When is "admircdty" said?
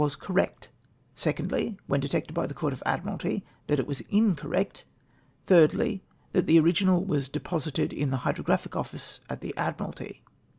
9.55-10.21